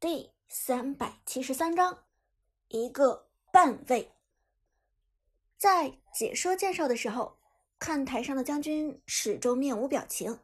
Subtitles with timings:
[0.00, 2.04] 第三百七十三章，
[2.68, 4.12] 一个半位。
[5.56, 7.36] 在解说介绍的时候，
[7.80, 10.38] 看台上的将军始终面无表情。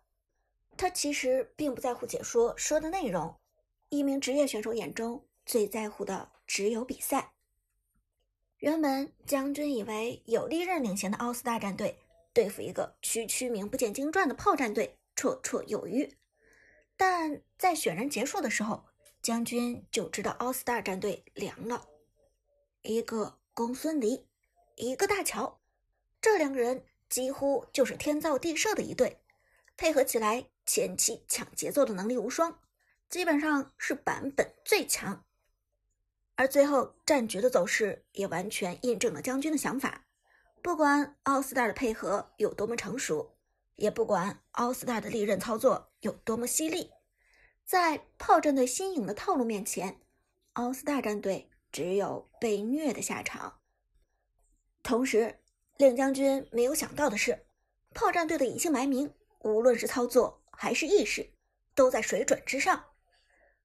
[0.76, 3.36] 他其实并不在乎解说说的内容。
[3.90, 7.34] 一名职业选手眼中最在乎的只有比赛。
[8.58, 12.00] 原本将军以为有利刃领衔的奥斯大战队
[12.32, 16.12] 对付一个区区名不见经传的炮战队绰绰有余，
[16.96, 18.86] 但在选人结束的时候。
[19.24, 21.88] 将军就知道奥斯大战队凉了，
[22.82, 24.28] 一个公孙离，
[24.76, 25.62] 一个大乔，
[26.20, 29.22] 这两个人几乎就是天造地设的一对，
[29.78, 32.60] 配合起来前期抢节奏的能力无双，
[33.08, 35.24] 基本上是版本最强。
[36.34, 40.04] 而最后战局的走势也完全印证了将军的想法，
[40.60, 43.38] 不管奥斯大的配合有多么成熟，
[43.76, 46.90] 也不管奥斯大的利刃操作有多么犀利。
[47.64, 49.98] 在炮战队新颖的套路面前，
[50.52, 53.58] 奥斯大战队只有被虐的下场。
[54.82, 55.40] 同时，
[55.78, 57.46] 令将军没有想到的是，
[57.94, 61.32] 炮战队的隐姓埋名，无论是操作还是意识，
[61.74, 62.84] 都在水准之上。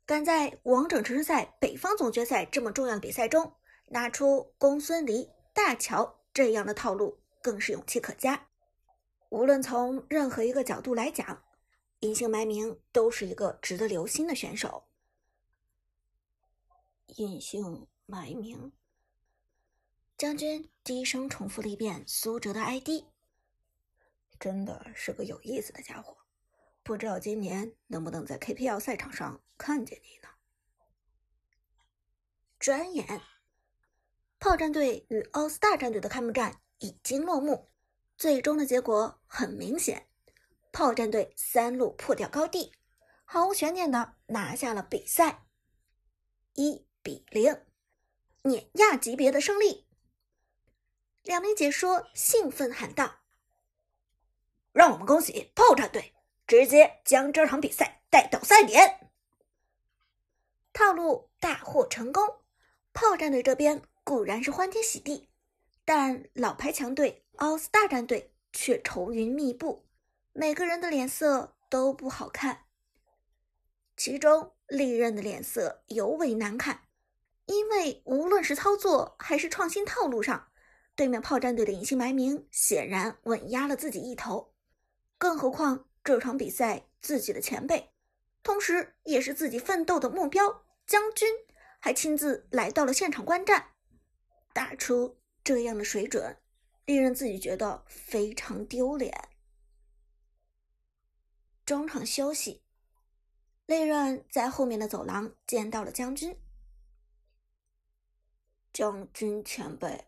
[0.06, 3.54] 敢在王者城市赛北方总决赛这么重要的比赛中，
[3.88, 8.48] 拿出公孙离、大乔这样的套路，更是勇气可嘉。
[9.28, 11.44] 无论从任何一个角度来讲。
[12.02, 14.88] 隐姓埋名都是一个值得留心的选手。
[17.08, 18.72] 隐姓埋名，
[20.18, 23.06] 将军低声重复了一遍苏哲的 ID。
[24.40, 26.16] 真的是个有意思的家伙，
[26.84, 30.30] 不知道今年能不能在 KPL 赛场上看见你呢？
[32.58, 33.22] 转眼，
[34.40, 37.70] 炮战队与奥斯大战队的开幕战已经落幕，
[38.18, 40.09] 最终的结果很明显。
[40.72, 42.74] 炮战队三路破掉高地，
[43.26, 45.46] 毫无悬念的拿下了比赛，
[46.54, 47.66] 一比零，
[48.44, 49.88] 碾压级别的胜利。
[51.24, 53.20] 两名解说兴奋喊道
[54.72, 56.14] ：“让我们恭喜炮战队，
[56.48, 59.12] 直接将这场比赛带到赛点，
[60.72, 62.24] 套路大获成功。”
[62.94, 65.30] 炮战队这边固然是欢天喜地，
[65.84, 69.89] 但老牌强队奥斯大战队却愁云密布。
[70.34, 72.66] 每个人的脸色都不好看，
[73.98, 76.84] 其中利刃的脸色尤为难看，
[77.46, 80.50] 因为无论是操作还是创新套路上，
[80.96, 84.54] 对面炮战队的隐姓埋名显然稳压了自己一头。
[85.18, 87.92] 更何况这场比赛自己的前辈，
[88.42, 91.28] 同时也是自己奋斗的目标将军，
[91.80, 93.72] 还亲自来到了现场观战，
[94.54, 96.38] 打出这样的水准，
[96.86, 99.14] 利刃自己觉得非常丢脸。
[101.70, 102.64] 中场休息，
[103.68, 106.36] 利刃在后面的走廊见到了将军。
[108.74, 110.08] 将军前辈，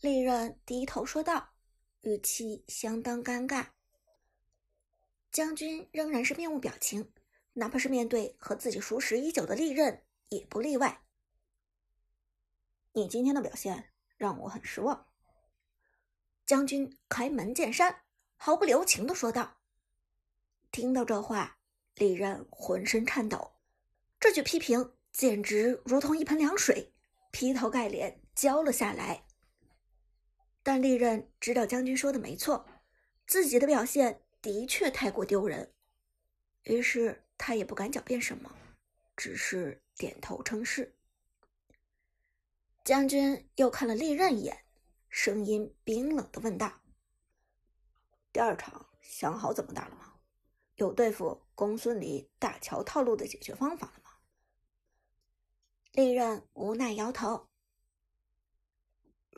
[0.00, 1.50] 利刃低头说道，
[2.00, 3.72] 语气相当尴尬。
[5.30, 7.12] 将军仍然是面无表情，
[7.52, 11.02] 哪怕是面对和自己熟识已久的利刃，也不例外。
[12.92, 15.08] 你今天的表现让我很失望。
[16.46, 18.04] 将军开门见山，
[18.36, 19.58] 毫不留情的说道。
[20.76, 21.56] 听到这话，
[21.94, 23.52] 利刃浑身颤抖。
[24.20, 26.92] 这句批评简直如同一盆凉水，
[27.30, 29.24] 劈头盖脸浇了下来。
[30.62, 32.66] 但利刃知道将军说的没错，
[33.26, 35.72] 自己的表现的确太过丢人，
[36.64, 38.54] 于是他也不敢狡辩什么，
[39.16, 40.94] 只是点头称是。
[42.84, 44.66] 将军又看了利刃一眼，
[45.08, 46.82] 声音冰冷的问道
[48.30, 50.12] ：“第二场想好怎么打了吗？”
[50.76, 54.10] 有对付公孙离大乔套路的解决方法了吗？
[55.92, 57.48] 利刃无奈摇头。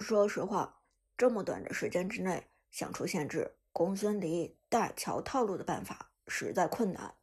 [0.01, 0.83] 说实话，
[1.17, 7.17] 这么短的时间之内，想出限制公孙离大乔套路的办法实在困难。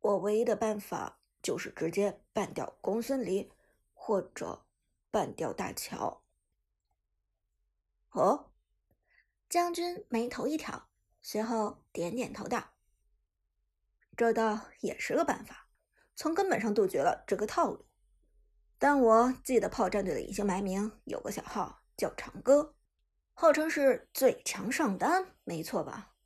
[0.00, 3.50] 我唯一的办法就是直接办掉公孙离，
[3.94, 4.66] 或者
[5.10, 6.22] 办掉大乔。
[8.10, 8.52] 哦，
[9.48, 10.88] 将军眉头一挑，
[11.22, 12.74] 随后点点头道。
[14.18, 15.68] 这倒也是个办法，
[16.16, 17.86] 从根本上杜绝了这个套路。
[18.76, 22.74] 但我记得炮战队的隐姓埋名有个小号叫长歌，
[23.32, 26.16] 号称是最强上单，没错吧？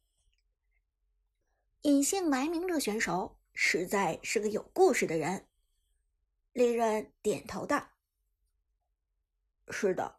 [1.82, 5.46] 隐姓埋名这选手实在是个有故事的人。
[6.54, 7.90] 利刃点头道
[9.68, 10.16] ：“是的，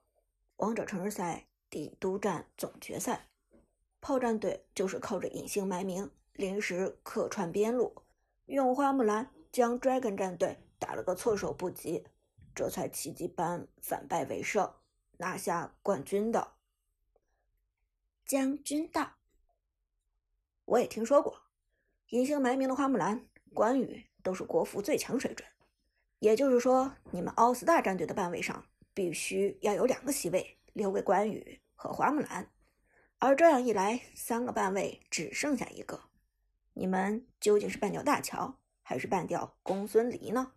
[0.57, 3.29] 王者城市赛帝都站总决赛，
[3.99, 8.03] 炮战队就是靠着隐姓埋名。”临时客串边路，
[8.45, 12.05] 用花木兰将 Dragon 战队打了个措手不及，
[12.55, 14.73] 这才奇迹般反败为胜，
[15.17, 16.53] 拿下冠军的。
[18.25, 19.13] 将军道，
[20.65, 21.43] 我也听说过，
[22.09, 25.47] 隐姓埋名的花木兰、关羽都是国服最强水准。
[26.17, 32.49] 也就是说，你们奥斯大战队的半位上必须要有两个席位留给关羽和花木兰，
[33.19, 36.01] 而这样一来，三个半位只剩下一个。
[36.73, 40.53] 你们究竟是半掉大乔，还是半掉公孙离呢？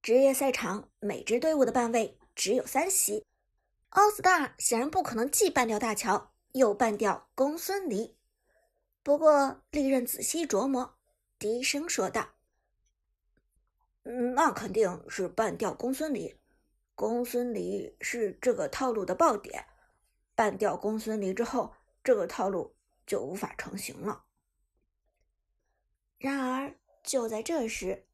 [0.00, 3.26] 职业赛场每支队伍的半位只有三席，
[3.90, 8.16] 奥斯大显然不可能既半掉大乔，又半掉公孙离。
[9.02, 10.98] 不过，利刃仔细琢磨，
[11.38, 12.34] 低声说道。
[14.34, 16.38] 那肯定是半掉公孙离，
[16.94, 19.66] 公孙离是这个套路的爆点，
[20.34, 22.74] 半掉公孙离之后，这个套路
[23.08, 24.26] 就无法成型了。
[26.18, 28.06] 然而就在这时，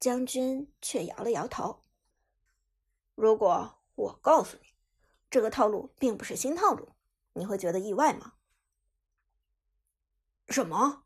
[0.00, 1.84] 将军却摇了摇头。
[3.14, 4.74] 如果我告诉你，
[5.30, 6.96] 这个套路并不是新套路，
[7.34, 8.34] 你会觉得意外吗？
[10.48, 11.04] 什么？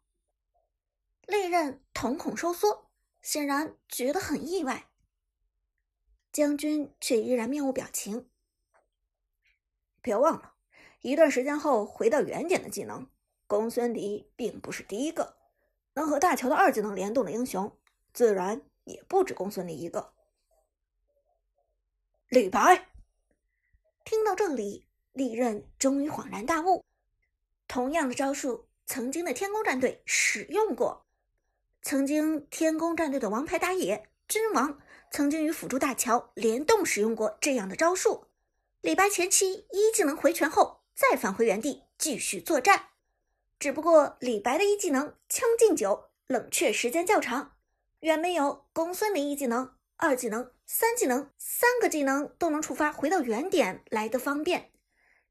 [1.26, 2.88] 利刃瞳孔收缩。
[3.22, 4.90] 显然觉得很意外，
[6.32, 8.28] 将军却依然面无表情。
[10.00, 10.56] 别忘了，
[11.02, 13.08] 一段时间后回到原点的技能，
[13.52, 15.36] 公孙离并不是第一个
[15.92, 17.76] 能和大乔的二技能联动的英雄，
[18.14, 20.14] 自然也不止公孙离一个。
[22.30, 22.88] 李白
[24.06, 26.82] 听到这里，利刃终于恍然大悟：
[27.68, 31.04] 同样的招数，曾经的天宫战队使用过。
[31.82, 38.28] 曾经天宫战队的王牌打野君王，曾经与辅助大乔联动使用过这样的招数。
[38.80, 42.91] 李白前期一技能回拳后，再返回原地继续作战。
[43.62, 47.52] 只不过李白的一技能将进酒，冷却时间较长，
[48.00, 54.72] 远没有公孙离一技能、二技能、三技能三个技能都能触发回到原点来的方便。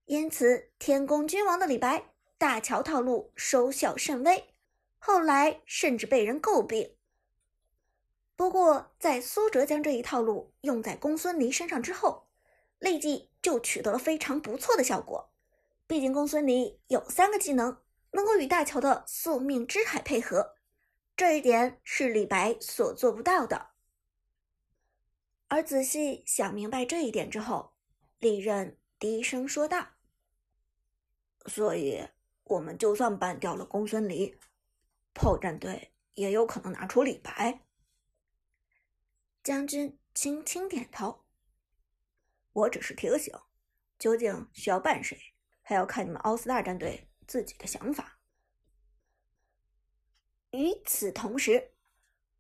[0.06, 4.56] 因此，天宫君王的李白大乔套路收效甚微。
[4.98, 6.96] 后来甚至被人诟病。
[8.38, 12.30] 不过，在苏哲将这一套路用在公孙离身上之后，
[12.80, 15.34] 立即就取得了非常不错的效果。
[15.86, 17.78] 毕竟公孙离有三个技能
[18.12, 20.56] 能够与大乔的宿命之海配合，
[21.16, 23.72] 这一点是李白所做不到的。
[25.48, 27.74] 而仔细想明白这一点之后，
[28.20, 29.90] 利刃低声说道
[31.48, 32.08] ：“所以，
[32.44, 34.40] 我们就算办掉了公孙离。”
[35.14, 37.66] 炮战队也有可能拿出李白。
[39.44, 41.26] 将军轻轻点头。
[42.54, 43.34] 我只是提醒，
[44.00, 48.20] 究竟需要办谁，还要看你们奥斯大战队自己的想法。
[50.50, 51.72] 与此同时，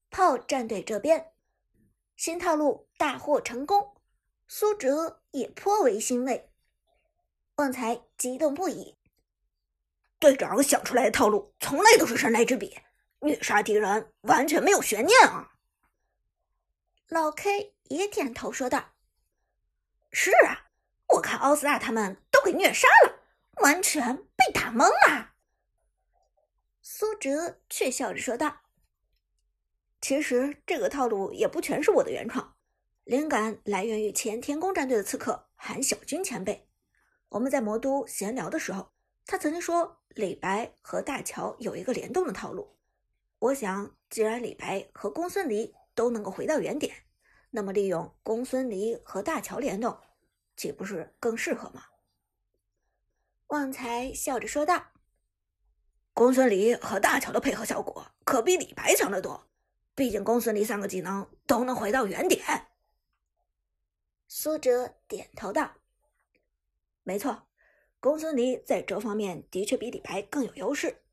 [0.09, 1.31] 炮战队这边
[2.17, 3.95] 新套路大获成功，
[4.49, 6.51] 苏哲也颇为欣慰。
[7.55, 8.97] 旺财激动不已。
[10.19, 12.77] 队长想出来的套路从来都是神来之笔，
[13.21, 15.53] 虐杀敌人完全没有悬念啊！
[17.07, 18.91] 老 K 也点头说道
[20.11, 20.69] ：“是啊，
[21.07, 23.20] 我看奥斯纳他们都给虐杀了，
[23.57, 25.33] 完全被打懵了。”
[26.81, 28.61] 苏哲却笑着说道
[30.01, 32.55] ：“其实这个套路也不全是我的原创，
[33.03, 36.67] 灵感来源于前天宫战队的刺客韩小军前辈。
[37.29, 38.91] 我们在魔都闲聊的时候。”
[39.23, 42.75] 他曾经说，李白和大乔有一个联动的套路。
[43.39, 46.93] 我想，既然李白和公孙离都能够回到原点，
[47.51, 49.97] 那么利用公孙离和大乔联动，
[50.57, 51.83] 岂不是更适合吗？
[53.51, 54.91] 旺财笑着说道
[56.15, 59.45] ：“公孙离和大乔的配合效果可比李白强得多，
[59.93, 62.67] 毕竟公孙离三个技能都能回到原点。”
[64.25, 65.73] 苏哲点头道
[67.03, 67.45] ：“没错。”
[67.99, 71.03] 公孙离在这方面的确比李白更有优势，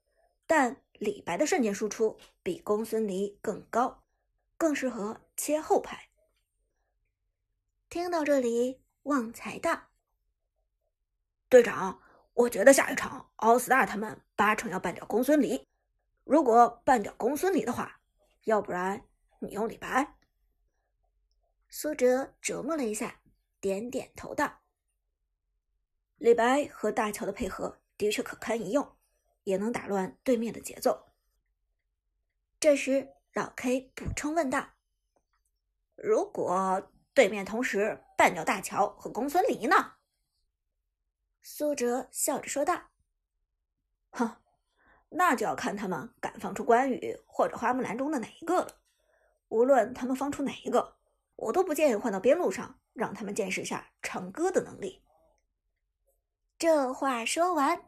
[0.47, 4.05] 但李白的瞬间输出比公孙离更高，
[4.57, 6.09] 更适合切后排。
[7.91, 9.89] 听到这里，旺财道
[11.51, 12.01] ：“队长，
[12.39, 15.67] 我觉得下一场奥斯大他们八成要办掉公孙离。
[16.23, 18.01] 如果办掉公孙离的话，
[18.45, 19.05] 要不然
[19.41, 20.15] 你用李白。”
[21.69, 23.21] 苏哲琢磨了一下，
[23.61, 24.61] 点点头道。
[26.19, 28.97] 李白和大乔的配合的确可堪一用，
[29.43, 31.09] 也能打乱对面的节奏。
[32.61, 34.75] 这时，老 K 补充问道
[35.97, 39.95] ：“如果对面同时办掉大乔和公孙离呢？”
[41.51, 42.91] 苏哲笑着说道
[44.13, 44.37] ：“哼，
[45.09, 48.83] 那就要看他们敢放出关羽或者花木兰中的哪一个了。
[49.49, 50.99] 无论他们放出哪一个，
[51.37, 55.03] 我都不建议换到边路上，让他们见识下长歌的能力。
[56.59, 57.83] 这话说完，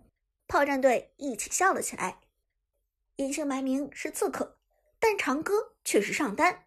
[0.49, 2.19] 炮战队一起笑了起来。
[3.17, 4.59] 隐姓埋名是刺客，
[4.99, 6.65] 但长歌却是上单。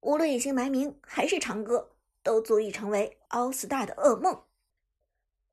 [0.00, 1.94] 无论隐姓埋名还是长歌，
[2.24, 4.42] 都足以成为奥斯大的噩梦。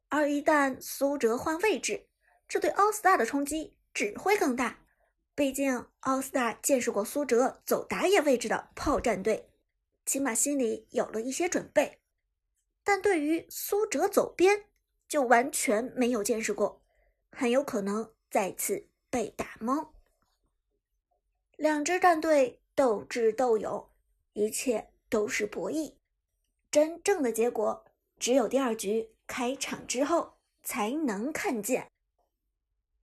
[0.09, 2.07] 而一旦苏哲换位置，
[2.47, 4.85] 这对奥斯大的冲击只会更大。
[5.35, 9.49] 毕竟奥斯大见识过苏哲走打野位置的炮战队，
[10.05, 12.01] 起码心里有了一些准备。
[12.83, 14.65] 但对于苏哲走边，
[15.07, 16.81] 就完全没有见识过，
[17.31, 19.89] 很有可能再次被打懵。
[21.55, 23.89] 两支战队斗智斗勇，
[24.33, 25.95] 一切都是博弈。
[26.71, 27.85] 真正的结果，
[28.17, 30.33] 只有第二局开场之后
[30.63, 31.91] 才能看见。